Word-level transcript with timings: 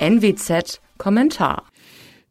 NWZ 0.00 0.80
Kommentar. 0.96 1.64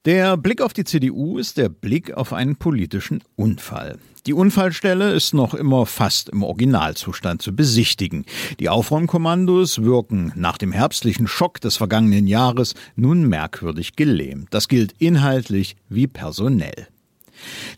Der 0.05 0.37
Blick 0.37 0.61
auf 0.61 0.71
die 0.71 0.85
CDU 0.85 1.37
ist 1.37 1.57
der 1.57 1.67
Blick 1.67 2.13
auf 2.13 2.31
einen 2.31 2.55
politischen 2.55 3.21
Unfall. 3.35 3.97
Die 4.25 4.33
Unfallstelle 4.33 5.11
ist 5.11 5.33
noch 5.33 5.53
immer 5.53 5.85
fast 5.85 6.29
im 6.29 6.43
Originalzustand 6.43 7.41
zu 7.41 7.53
besichtigen. 7.53 8.25
Die 8.61 8.69
Aufräumkommandos 8.69 9.83
wirken 9.83 10.31
nach 10.35 10.57
dem 10.57 10.71
herbstlichen 10.71 11.27
Schock 11.27 11.59
des 11.59 11.75
vergangenen 11.75 12.25
Jahres 12.25 12.73
nun 12.95 13.27
merkwürdig 13.27 13.97
gelähmt. 13.97 14.47
Das 14.51 14.69
gilt 14.69 14.93
inhaltlich 14.97 15.75
wie 15.89 16.07
personell. 16.07 16.87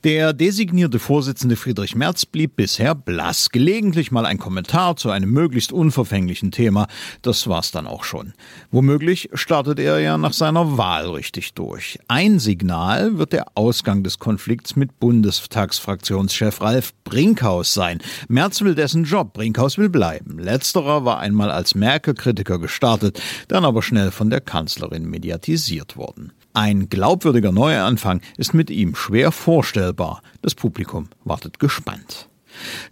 Der 0.03 0.33
designierte 0.33 0.99
Vorsitzende 0.99 1.55
Friedrich 1.55 1.95
Merz 1.95 2.25
blieb 2.25 2.55
bisher 2.55 2.95
blass. 2.95 3.49
Gelegentlich 3.49 4.11
mal 4.11 4.25
ein 4.25 4.37
Kommentar 4.37 4.95
zu 4.95 5.09
einem 5.09 5.31
möglichst 5.31 5.71
unverfänglichen 5.71 6.51
Thema. 6.51 6.87
Das 7.21 7.47
war's 7.47 7.71
dann 7.71 7.87
auch 7.87 8.03
schon. 8.03 8.33
Womöglich 8.71 9.29
startet 9.33 9.79
er 9.79 9.99
ja 9.99 10.17
nach 10.17 10.33
seiner 10.33 10.77
Wahl 10.77 11.09
richtig 11.09 11.53
durch. 11.53 11.99
Ein 12.07 12.39
Signal 12.39 13.17
wird 13.17 13.33
der 13.33 13.45
Ausgang 13.55 14.03
des 14.03 14.19
Konflikts 14.19 14.75
mit 14.75 14.99
Bundestagsfraktionschef 14.99 16.61
Ralf 16.61 16.93
Brinkhaus 17.03 17.73
sein. 17.73 17.99
Merz 18.27 18.61
will 18.61 18.75
dessen 18.75 19.03
Job, 19.03 19.33
Brinkhaus 19.33 19.77
will 19.77 19.89
bleiben. 19.89 20.39
Letzterer 20.39 21.05
war 21.05 21.19
einmal 21.19 21.51
als 21.51 21.75
Merkel-Kritiker 21.75 22.59
gestartet, 22.59 23.21
dann 23.47 23.65
aber 23.65 23.81
schnell 23.81 24.11
von 24.11 24.29
der 24.29 24.41
Kanzlerin 24.41 25.05
mediatisiert 25.05 25.97
worden. 25.97 26.31
Ein 26.53 26.89
glaubwürdiger 26.89 27.51
Neuanfang 27.51 28.21
ist 28.37 28.53
mit 28.53 28.69
ihm 28.69 28.95
schwer 28.95 29.31
vorstellbar. 29.31 30.21
Das 30.41 30.55
Publikum 30.55 31.09
wartet 31.23 31.59
gespannt. 31.59 32.29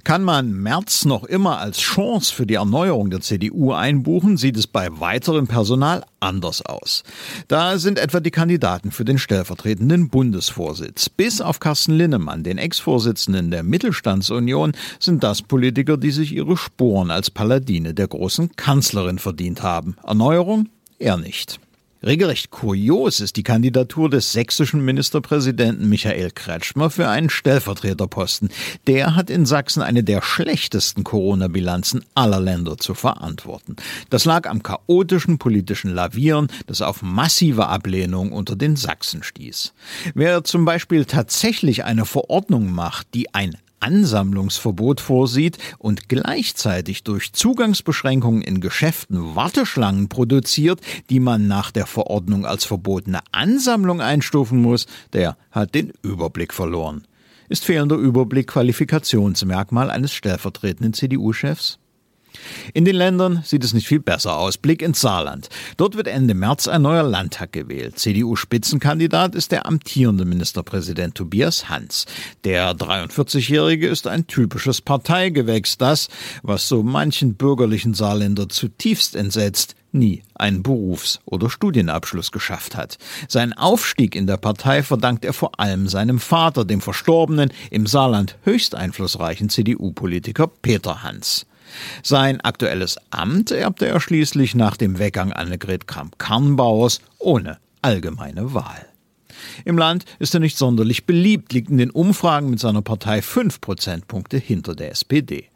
Kann 0.04 0.24
man 0.24 0.52
März 0.52 1.06
noch 1.06 1.24
immer 1.24 1.60
als 1.60 1.80
Chance 1.80 2.34
für 2.34 2.46
die 2.46 2.56
Erneuerung 2.56 3.10
der 3.10 3.22
CDU 3.22 3.74
einbuchen, 3.74 4.38
sieht 4.38 4.58
es 4.58 4.68
bei 4.68 4.88
weiterem 5.00 5.48
Personal 5.48 6.06
anders 6.20 6.66
aus. 6.66 7.04
Da 7.48 7.78
sind 7.78 8.00
etwa 8.00 8.20
die 8.20 8.32
Kandidaten 8.32 8.92
für 8.92 9.06
den 9.06 9.18
stellvertretenden 9.18 10.10
Bundesvorsitz. 10.10 11.10
Bis 11.10 11.42
auf 11.42 11.60
Carsten 11.60 11.94
Linnemann, 11.94 12.44
den 12.44 12.58
Ex-Vorsitzenden 12.58 13.52
der 13.52 13.64
Mittelstandsunion, 13.64 14.74
sind 15.00 15.24
das 15.24 15.42
Politiker, 15.42 15.98
die 15.98 16.12
sich 16.12 16.34
ihre 16.34 16.58
Sporen 16.58 17.12
als 17.12 17.32
Paladine 17.32 17.94
der 17.94 18.08
großen 18.08 18.56
Kanzlerin 18.56 19.20
verdient 19.20 19.64
haben. 19.64 19.98
Erneuerung? 20.04 20.70
Er 21.00 21.18
nicht. 21.18 21.60
Regelrecht 22.06 22.52
kurios 22.52 23.20
ist 23.20 23.38
die 23.38 23.44
Kandidatur 23.44 24.10
des 24.10 24.32
sächsischen 24.32 24.86
Ministerpräsidenten 24.86 25.90
Michael 25.90 26.30
Kretschmer 26.30 26.92
für 26.92 27.10
einen 27.10 27.32
Stellvertreterposten. 27.32 28.50
Der 28.86 29.16
hat 29.16 29.32
in 29.32 29.48
Sachsen 29.48 29.82
eine 29.82 30.04
der 30.04 30.22
schlechtesten 30.22 31.04
Corona-Bilanzen 31.04 32.06
aller 32.14 32.40
Länder 32.40 32.78
zu 32.78 32.94
verantworten. 32.94 33.78
Das 34.12 34.26
lag 34.26 34.48
am 34.48 34.62
chaotischen 34.62 35.40
politischen 35.40 35.92
Lavieren, 35.92 36.50
das 36.68 36.84
auf 36.84 37.02
massive 37.02 37.68
Ablehnung 37.68 38.32
unter 38.32 38.56
den 38.56 38.76
Sachsen 38.76 39.24
stieß. 39.24 39.74
Wer 40.14 40.44
zum 40.44 40.66
Beispiel 40.66 41.06
tatsächlich 41.06 41.84
eine 41.84 42.06
Verordnung 42.06 42.72
macht, 42.72 43.08
die 43.16 43.34
ein 43.34 43.58
Ansammlungsverbot 43.80 45.02
vorsieht 45.02 45.58
und 45.78 46.10
gleichzeitig 46.10 47.04
durch 47.04 47.34
Zugangsbeschränkungen 47.34 48.42
in 48.42 48.62
Geschäften 48.62 49.36
Warteschlangen 49.36 50.10
produziert, 50.10 50.82
die 51.10 51.20
man 51.20 51.48
nach 51.48 51.72
der 51.72 51.86
Verordnung 51.86 52.46
als 52.46 52.66
verbotene 52.66 53.20
Ansammlung 53.32 54.02
einstufen 54.02 54.62
muss, 54.62 54.88
der 55.14 55.38
hat 55.52 55.76
den 55.76 55.94
Überblick 56.02 56.54
verloren. 56.54 57.04
Ist 57.50 57.66
fehlender 57.66 57.96
Überblick 57.96 58.48
Qualifikationsmerkmal 58.48 59.90
eines 59.90 60.14
stellvertretenden 60.14 60.94
CDU-Chefs? 60.94 61.80
In 62.74 62.86
den 62.86 62.96
Ländern 62.96 63.42
sieht 63.44 63.64
es 63.64 63.74
nicht 63.74 63.88
viel 63.88 64.00
besser 64.00 64.38
aus. 64.38 64.58
Blick 64.58 64.82
ins 64.82 65.02
Saarland. 65.02 65.50
Dort 65.78 65.96
wird 65.96 66.08
Ende 66.08 66.34
März 66.34 66.68
ein 66.68 66.82
neuer 66.82 67.04
Landtag 67.04 67.52
gewählt. 67.52 68.00
CDU-Spitzenkandidat 68.00 69.36
ist 69.36 69.52
der 69.52 69.66
amtierende 69.66 70.26
Ministerpräsident 70.26 71.16
Tobias 71.16 71.70
Hans. 71.70 72.06
Der 72.44 72.74
43-Jährige 72.74 73.88
ist 73.88 74.08
ein 74.08 74.28
typisches 74.28 74.82
Parteigewächs, 74.82 75.78
das, 75.78 76.10
was 76.44 76.68
so 76.68 76.84
manchen 76.84 77.36
bürgerlichen 77.36 77.94
Saarländer 77.94 78.50
zutiefst 78.50 79.16
entsetzt, 79.16 79.76
nie 79.92 80.24
einen 80.36 80.64
Berufs- 80.64 81.20
oder 81.26 81.50
Studienabschluss 81.50 82.32
geschafft 82.32 82.76
hat. 82.76 82.98
Sein 83.28 83.54
Aufstieg 83.54 84.16
in 84.16 84.28
der 84.28 84.38
Partei 84.38 84.84
verdankt 84.84 85.26
er 85.26 85.34
vor 85.34 85.60
allem 85.60 85.88
seinem 85.88 86.20
Vater, 86.20 86.66
dem 86.66 86.82
verstorbenen, 86.82 87.52
im 87.72 87.88
Saarland 87.88 88.38
höchst 88.44 88.76
einflussreichen 88.76 89.50
CDU-Politiker 89.50 90.48
Peter 90.48 91.04
Hans. 91.04 91.46
Sein 92.04 92.42
aktuelles 92.42 92.98
Amt 93.10 93.52
erbte 93.52 93.88
er 93.88 94.00
schließlich 94.00 94.56
nach 94.56 94.78
dem 94.78 95.00
Weggang 95.00 95.34
Annegret 95.34 95.88
Kramp-Karrenbauers 95.88 97.02
ohne 97.20 97.58
allgemeine 97.82 98.54
Wahl. 98.54 98.88
Im 99.66 99.78
Land 99.78 100.06
ist 100.20 100.34
er 100.34 100.40
nicht 100.40 100.58
sonderlich 100.58 101.06
beliebt, 101.06 101.54
liegt 101.54 101.70
in 101.70 101.78
den 101.78 101.92
Umfragen 101.92 102.50
mit 102.50 102.60
seiner 102.60 102.82
Partei 102.82 103.22
fünf 103.22 103.62
Prozentpunkte 103.62 104.38
hinter 104.38 104.76
der 104.76 104.92
SPD. 104.92 105.50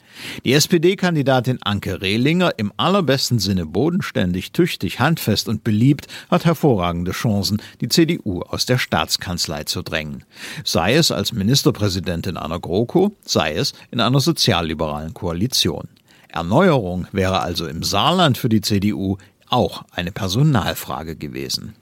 Die 0.44 0.54
SPD-Kandidatin 0.54 1.60
Anke 1.62 2.02
Rehlinger, 2.02 2.52
im 2.58 2.74
allerbesten 2.76 3.40
Sinne 3.40 3.66
bodenständig, 3.66 4.52
tüchtig, 4.52 5.00
handfest 5.00 5.48
und 5.48 5.64
beliebt, 5.64 6.08
hat 6.30 6.46
hervorragende 6.46 7.12
Chancen, 7.12 7.62
die 7.80 7.88
CDU 7.88 8.42
aus 8.42 8.66
der 8.66 8.78
Staatskanzlei 8.78 9.64
zu 9.64 9.82
drängen. 9.82 10.24
Sei 10.64 10.96
es 10.96 11.12
als 11.12 11.32
Ministerpräsidentin 11.32 12.38
einer 12.38 12.60
GroKo, 12.60 13.16
sei 13.24 13.54
es 13.54 13.74
in 13.90 14.00
einer 14.00 14.20
sozialliberalen 14.20 15.14
Koalition. 15.14 15.88
Erneuerung 16.34 17.08
wäre 17.12 17.42
also 17.42 17.68
im 17.68 17.84
Saarland 17.84 18.38
für 18.38 18.50
die 18.50 18.62
CDU 18.62 19.18
auch 19.50 19.84
eine 19.92 20.12
Personalfrage 20.12 21.16
gewesen. 21.16 21.76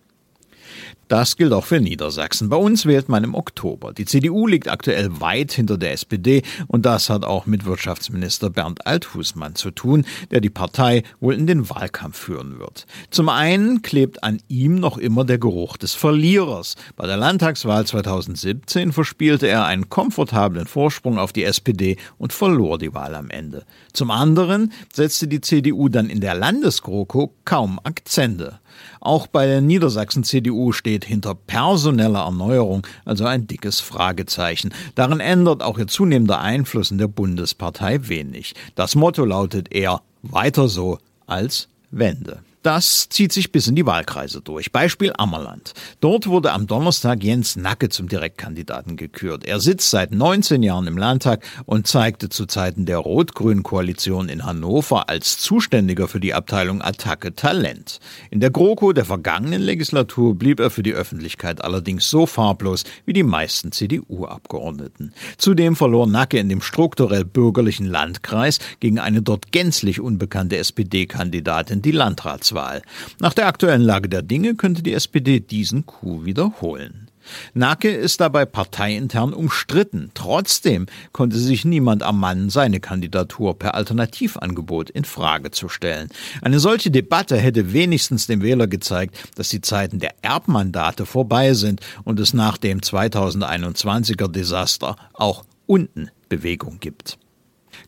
Das 1.10 1.38
gilt 1.38 1.54
auch 1.54 1.66
für 1.66 1.80
Niedersachsen. 1.80 2.50
Bei 2.50 2.56
uns 2.56 2.86
wählt 2.86 3.10
man 3.10 3.24
im 3.24 3.34
Oktober. 3.34 3.94
Die 3.94 4.06
CDU 4.06 4.46
liegt 4.46 4.68
aktuell 4.68 5.20
weit 5.20 5.52
hinter 5.52 5.80
der 5.80 5.94
SPD 5.94 6.44
und 6.68 6.86
das 6.86 7.10
hat 7.10 7.26
auch 7.26 7.48
mit 7.48 7.66
Wirtschaftsminister 7.66 8.52
Bernd 8.52 8.86
Althusmann 8.86 9.56
zu 9.56 9.72
tun, 9.72 10.06
der 10.30 10.40
die 10.40 10.52
Partei 10.52 11.02
wohl 11.20 11.34
in 11.34 11.48
den 11.48 11.68
Wahlkampf 11.68 12.16
führen 12.16 12.60
wird. 12.60 12.86
Zum 13.10 13.28
einen 13.28 13.82
klebt 13.82 14.24
an 14.24 14.40
ihm 14.50 14.76
noch 14.76 15.00
immer 15.00 15.26
der 15.26 15.40
Geruch 15.40 15.78
des 15.78 15.96
Verlierers. 15.96 16.76
Bei 16.96 17.08
der 17.08 17.18
Landtagswahl 17.18 17.88
2017 17.88 18.92
verspielte 18.92 19.48
er 19.48 19.66
einen 19.66 19.90
komfortablen 19.90 20.68
Vorsprung 20.68 21.18
auf 21.18 21.34
die 21.34 21.44
SPD 21.44 21.98
und 22.20 22.34
verlor 22.34 22.78
die 22.78 22.94
Wahl 22.94 23.16
am 23.16 23.32
Ende. 23.32 23.66
Zum 23.94 24.12
anderen 24.12 24.72
setzte 24.94 25.28
die 25.28 25.42
CDU 25.42 25.90
dann 25.90 26.12
in 26.12 26.22
der 26.22 26.36
Landesgroko 26.36 27.34
kaum 27.46 27.80
Akzente. 27.84 28.60
Auch 29.00 29.28
bei 29.28 29.46
der 29.46 29.62
Niedersachsen-CDU 29.62 30.72
steht 30.80 31.06
hinter 31.06 31.36
personeller 31.36 32.22
Erneuerung 32.22 32.88
also 33.06 33.26
ein 33.26 33.48
dickes 33.48 33.82
Fragezeichen. 33.82 34.74
Darin 34.96 35.20
ändert 35.20 35.62
auch 35.62 35.78
ihr 35.78 35.88
zunehmender 35.88 36.40
Einfluss 36.40 36.90
in 36.90 36.98
der 36.98 37.08
Bundespartei 37.08 38.08
wenig. 38.08 38.56
Das 38.76 38.96
Motto 38.96 39.26
lautet 39.26 39.74
eher 39.74 40.02
weiter 40.24 40.68
so 40.68 40.98
als 41.28 41.68
Wende. 41.92 42.40
Das 42.62 43.08
zieht 43.08 43.32
sich 43.32 43.54
bis 43.54 43.68
in 43.68 43.76
die 43.76 43.86
Wahlkreise 43.86 44.42
durch. 44.42 44.74
Beispiel 44.74 45.14
Ammerland. 45.18 45.72
Dort 46.02 46.28
wurde 46.28 46.52
am 46.52 46.68
Donnerstag 46.68 47.24
Jens 47.24 47.56
Nacke 47.56 47.88
zum 47.88 48.10
Direktkandidaten 48.10 48.98
gekürt. 48.98 49.46
Er 49.46 49.62
sitzt 49.62 49.90
seit 49.90 50.12
19 50.12 50.62
Jahren 50.62 50.86
im 50.86 50.98
Landtag 50.98 51.46
und 51.66 51.88
zeigte 51.88 52.28
zu 52.28 52.48
Zeiten 52.48 52.86
der 52.86 52.98
rot-grünen 52.98 53.64
Koalition 53.64 54.28
in 54.28 54.46
Hannover 54.46 55.08
als 55.08 55.38
Zuständiger 55.38 56.10
für 56.10 56.20
die 56.20 56.34
Abteilung 56.34 56.82
Attacke 56.82 57.34
Talent. 57.34 58.02
In 58.30 58.42
der 58.42 58.50
GroKo 58.50 58.92
der 58.92 59.06
vergangenen 59.06 59.62
Legislatur 59.62 60.36
blieb 60.36 60.60
er 60.60 60.70
für 60.70 60.84
die 60.84 60.94
Öffentlichkeit 60.94 61.64
allerdings 61.64 62.10
so 62.10 62.26
farblos 62.26 62.84
wie 63.06 63.14
die 63.14 63.24
meisten 63.24 63.72
CDU-Abgeordneten. 63.72 65.14
Zudem 65.38 65.78
verlor 65.78 66.08
Nacke 66.08 66.38
in 66.38 66.50
dem 66.50 66.62
strukturell 66.62 67.24
bürgerlichen 67.24 67.86
Landkreis 67.86 68.60
gegen 68.82 69.00
eine 69.00 69.22
dort 69.22 69.54
gänzlich 69.54 70.02
unbekannte 70.02 70.58
SPD-Kandidatin 70.58 71.82
die 71.82 71.92
Landrats 71.92 72.49
Landtagswahl. 72.50 72.82
Nach 73.20 73.34
der 73.34 73.48
aktuellen 73.48 73.82
Lage 73.82 74.10
der 74.10 74.22
Dinge 74.22 74.56
könnte 74.56 74.84
die 74.84 74.94
SPD 74.94 75.40
diesen 75.40 75.86
Coup 75.86 76.26
wiederholen. 76.26 77.08
Nake 77.54 77.92
ist 77.92 78.22
dabei 78.22 78.46
parteiintern 78.46 79.34
umstritten. 79.34 80.10
Trotzdem 80.16 80.88
konnte 81.12 81.38
sich 81.38 81.64
niemand 81.64 82.02
ermannen, 82.02 82.50
seine 82.50 82.80
Kandidatur 82.80 83.60
per 83.60 83.76
Alternativangebot 83.76 84.90
in 84.90 85.04
Frage 85.04 85.52
zu 85.52 85.70
stellen. 85.70 86.10
Eine 86.42 86.60
solche 86.60 86.90
Debatte 86.90 87.38
hätte 87.38 87.72
wenigstens 87.72 88.26
dem 88.26 88.42
Wähler 88.42 88.66
gezeigt, 88.66 89.16
dass 89.36 89.50
die 89.50 89.62
Zeiten 89.62 90.00
der 90.00 90.16
Erbmandate 90.24 91.06
vorbei 91.06 91.54
sind 91.54 91.82
und 92.04 92.20
es 92.20 92.34
nach 92.34 92.58
dem 92.58 92.80
2021er 92.80 94.28
Desaster 94.28 94.96
auch 95.14 95.44
unten 95.68 96.10
Bewegung 96.30 96.80
gibt. 96.80 97.20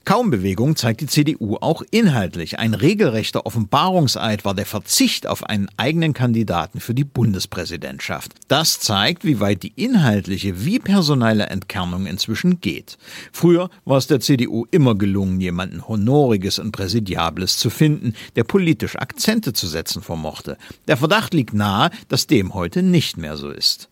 Kaum 0.06 0.32
Bewegung 0.32 0.76
zeigt 0.76 1.02
die 1.02 1.08
CDU 1.08 1.58
auch 1.58 1.84
inhaltlich. 1.92 2.58
Ein 2.60 2.74
regelrechter 2.74 3.46
Offenbarungseid 3.46 4.46
war 4.46 4.56
der 4.56 4.66
Verzicht 4.66 5.28
auf 5.28 5.44
einen 5.44 5.70
eigenen 5.78 6.14
Kandidaten 6.14 6.80
für 6.80 6.94
die 6.94 7.04
Bundespräsidentschaft. 7.04 8.34
Das 8.48 8.80
zeigt, 8.80 9.24
wie 9.24 9.40
weit 9.40 9.64
die 9.64 9.74
inhaltliche 9.76 10.66
wie 10.66 10.80
personelle 10.80 11.46
Entkernung 11.46 12.08
inzwischen 12.08 12.62
geht. 12.62 12.98
Früher 13.32 13.70
war 13.86 13.98
es 13.98 14.08
der 14.08 14.20
CDU 14.20 14.66
immer 14.72 14.96
gelungen, 14.96 15.40
jemanden 15.40 15.88
Honoriges 15.88 16.60
und 16.60 16.72
Präsidiables 16.72 17.58
zu 17.58 17.70
finden, 17.70 18.14
der 18.36 18.44
politisch 18.44 18.96
Akzente 18.96 19.54
zu 19.54 19.68
setzen 19.68 20.02
vermochte. 20.02 20.58
Der 20.88 20.98
Verdacht 20.98 21.34
liegt 21.34 21.54
nahe, 21.54 21.92
dass 22.08 22.28
dem 22.28 22.54
heute 22.54 22.82
nicht 22.82 23.18
mehr 23.18 23.38
so 23.38 23.50
ist. 23.50 23.91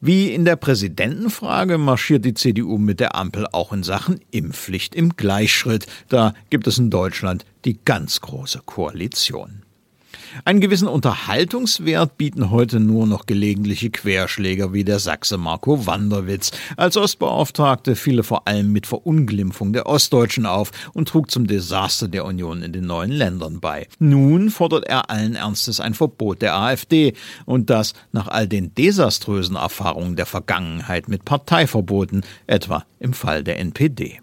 Wie 0.00 0.32
in 0.32 0.44
der 0.44 0.56
Präsidentenfrage 0.56 1.78
marschiert 1.78 2.24
die 2.24 2.34
CDU 2.34 2.78
mit 2.78 3.00
der 3.00 3.14
Ampel 3.14 3.46
auch 3.52 3.72
in 3.72 3.82
Sachen 3.82 4.20
Impfpflicht 4.30 4.94
im 4.94 5.16
Gleichschritt. 5.16 5.86
Da 6.08 6.34
gibt 6.50 6.66
es 6.66 6.78
in 6.78 6.90
Deutschland 6.90 7.44
die 7.64 7.78
ganz 7.84 8.20
große 8.20 8.60
Koalition. 8.64 9.62
Einen 10.44 10.60
gewissen 10.60 10.88
Unterhaltungswert 10.88 12.18
bieten 12.18 12.50
heute 12.50 12.80
nur 12.80 13.06
noch 13.06 13.26
gelegentliche 13.26 13.90
Querschläger 13.90 14.72
wie 14.72 14.82
der 14.82 14.98
Sachse 14.98 15.38
Marco 15.38 15.86
Wanderwitz. 15.86 16.50
Als 16.76 16.96
Ostbeauftragte 16.96 17.94
fiel 17.94 18.18
er 18.18 18.24
vor 18.24 18.48
allem 18.48 18.72
mit 18.72 18.86
Verunglimpfung 18.86 19.72
der 19.72 19.86
Ostdeutschen 19.86 20.44
auf 20.44 20.72
und 20.92 21.08
trug 21.08 21.30
zum 21.30 21.46
Desaster 21.46 22.08
der 22.08 22.24
Union 22.24 22.62
in 22.62 22.72
den 22.72 22.86
neuen 22.86 23.12
Ländern 23.12 23.60
bei. 23.60 23.86
Nun 24.00 24.50
fordert 24.50 24.86
er 24.86 25.08
allen 25.08 25.36
Ernstes 25.36 25.78
ein 25.78 25.94
Verbot 25.94 26.42
der 26.42 26.56
AfD 26.56 27.12
und 27.46 27.70
das 27.70 27.94
nach 28.10 28.26
all 28.26 28.48
den 28.48 28.74
desaströsen 28.74 29.56
Erfahrungen 29.56 30.16
der 30.16 30.26
Vergangenheit 30.26 31.08
mit 31.08 31.24
Parteiverboten, 31.24 32.24
etwa 32.48 32.84
im 32.98 33.12
Fall 33.12 33.44
der 33.44 33.60
NPD. 33.60 34.20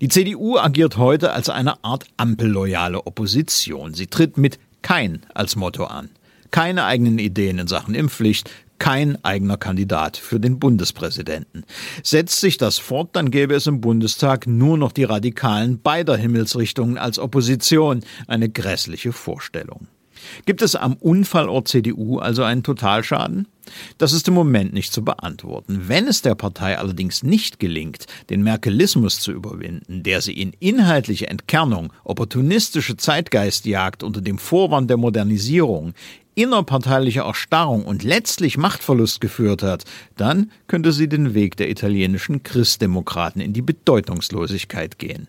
Die 0.00 0.08
CDU 0.08 0.56
agiert 0.56 0.96
heute 0.96 1.32
als 1.32 1.48
eine 1.48 1.84
Art 1.84 2.06
ampelloyale 2.16 3.06
Opposition. 3.06 3.94
Sie 3.94 4.06
tritt 4.06 4.38
mit 4.38 4.58
kein 4.86 5.22
als 5.34 5.56
Motto 5.56 5.86
an. 5.86 6.10
Keine 6.52 6.84
eigenen 6.84 7.18
Ideen 7.18 7.58
in 7.58 7.66
Sachen 7.66 7.96
Impfpflicht, 7.96 8.48
kein 8.78 9.18
eigener 9.24 9.56
Kandidat 9.56 10.16
für 10.16 10.38
den 10.38 10.60
Bundespräsidenten. 10.60 11.64
Setzt 12.04 12.38
sich 12.38 12.56
das 12.56 12.78
fort, 12.78 13.08
dann 13.14 13.32
gäbe 13.32 13.56
es 13.56 13.66
im 13.66 13.80
Bundestag 13.80 14.46
nur 14.46 14.78
noch 14.78 14.92
die 14.92 15.02
Radikalen 15.02 15.82
beider 15.82 16.16
Himmelsrichtungen 16.16 16.98
als 16.98 17.18
Opposition. 17.18 18.04
Eine 18.28 18.48
grässliche 18.48 19.10
Vorstellung. 19.12 19.88
Gibt 20.44 20.62
es 20.62 20.76
am 20.76 20.94
Unfallort 20.94 21.68
CDU 21.68 22.18
also 22.18 22.42
einen 22.42 22.62
Totalschaden? 22.62 23.48
Das 23.98 24.12
ist 24.12 24.28
im 24.28 24.34
Moment 24.34 24.72
nicht 24.72 24.92
zu 24.92 25.04
beantworten. 25.04 25.84
Wenn 25.86 26.06
es 26.06 26.22
der 26.22 26.34
Partei 26.34 26.78
allerdings 26.78 27.22
nicht 27.22 27.58
gelingt, 27.58 28.06
den 28.30 28.42
Merkelismus 28.42 29.20
zu 29.20 29.32
überwinden, 29.32 30.02
der 30.02 30.20
sie 30.20 30.34
in 30.34 30.52
inhaltliche 30.60 31.28
Entkernung, 31.28 31.92
opportunistische 32.04 32.96
Zeitgeistjagd 32.96 34.02
unter 34.02 34.20
dem 34.20 34.38
Vorwand 34.38 34.88
der 34.88 34.96
Modernisierung, 34.96 35.94
innerparteiliche 36.36 37.20
Erstarrung 37.20 37.84
und 37.84 38.04
letztlich 38.04 38.58
Machtverlust 38.58 39.20
geführt 39.20 39.62
hat, 39.62 39.84
dann 40.16 40.52
könnte 40.68 40.92
sie 40.92 41.08
den 41.08 41.34
Weg 41.34 41.56
der 41.56 41.70
italienischen 41.70 42.42
Christdemokraten 42.42 43.40
in 43.40 43.52
die 43.52 43.62
Bedeutungslosigkeit 43.62 44.98
gehen. 44.98 45.28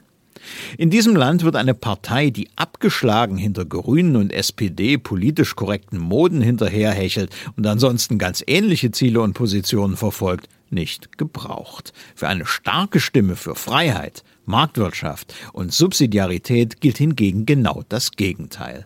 In 0.77 0.89
diesem 0.89 1.15
Land 1.15 1.43
wird 1.43 1.55
eine 1.55 1.73
Partei, 1.73 2.29
die 2.29 2.49
abgeschlagen 2.55 3.37
hinter 3.37 3.65
Grünen 3.65 4.15
und 4.15 4.31
SPD 4.31 4.97
politisch 4.97 5.55
korrekten 5.55 5.99
Moden 5.99 6.41
hinterherhechelt 6.41 7.35
und 7.55 7.65
ansonsten 7.65 8.17
ganz 8.17 8.43
ähnliche 8.47 8.91
Ziele 8.91 9.21
und 9.21 9.33
Positionen 9.33 9.97
verfolgt, 9.97 10.49
nicht 10.69 11.17
gebraucht. 11.17 11.93
Für 12.15 12.27
eine 12.27 12.45
starke 12.45 12.99
Stimme 12.99 13.35
für 13.35 13.55
Freiheit, 13.55 14.23
Marktwirtschaft 14.45 15.33
und 15.53 15.73
Subsidiarität 15.73 16.81
gilt 16.81 16.97
hingegen 16.97 17.45
genau 17.45 17.83
das 17.89 18.11
Gegenteil. 18.11 18.85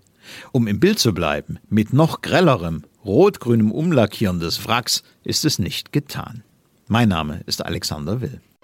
Um 0.52 0.68
im 0.68 0.80
Bild 0.80 1.00
zu 1.00 1.14
bleiben, 1.14 1.60
mit 1.70 1.94
noch 1.94 2.22
grellerem, 2.22 2.84
rot-grünem 3.04 3.72
Umlackieren 3.72 4.40
des 4.40 4.68
Wracks 4.68 5.04
ist 5.24 5.46
es 5.46 5.60
nicht 5.60 5.92
getan. 5.92 6.44
Mein 6.88 7.10
Name 7.10 7.42
ist 7.46 7.66
Alexander 7.66 8.22
Will. 8.22 8.42